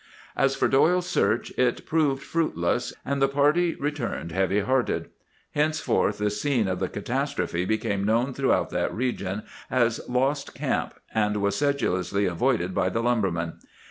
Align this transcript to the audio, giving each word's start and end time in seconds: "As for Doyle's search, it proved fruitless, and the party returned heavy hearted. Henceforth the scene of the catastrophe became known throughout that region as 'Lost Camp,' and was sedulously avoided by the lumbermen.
"As 0.35 0.55
for 0.55 0.67
Doyle's 0.67 1.05
search, 1.07 1.51
it 1.59 1.85
proved 1.85 2.23
fruitless, 2.23 2.91
and 3.05 3.21
the 3.21 3.27
party 3.27 3.75
returned 3.75 4.31
heavy 4.31 4.61
hearted. 4.61 5.11
Henceforth 5.53 6.17
the 6.17 6.31
scene 6.31 6.67
of 6.67 6.79
the 6.79 6.89
catastrophe 6.89 7.65
became 7.65 8.03
known 8.03 8.33
throughout 8.33 8.71
that 8.71 8.91
region 8.91 9.43
as 9.69 10.01
'Lost 10.09 10.55
Camp,' 10.55 10.95
and 11.13 11.37
was 11.37 11.55
sedulously 11.55 12.25
avoided 12.25 12.73
by 12.73 12.89
the 12.89 13.03
lumbermen. 13.03 13.59